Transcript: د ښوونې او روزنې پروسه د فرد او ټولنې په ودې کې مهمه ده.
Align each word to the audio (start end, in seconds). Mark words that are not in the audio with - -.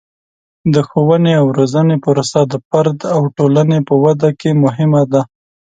د 0.73 0.75
ښوونې 0.87 1.33
او 1.41 1.45
روزنې 1.57 1.97
پروسه 2.05 2.39
د 2.51 2.53
فرد 2.67 2.99
او 3.15 3.21
ټولنې 3.37 3.79
په 3.87 3.93
ودې 4.03 4.31
کې 4.39 4.49
مهمه 4.63 5.03
ده. 5.11 5.21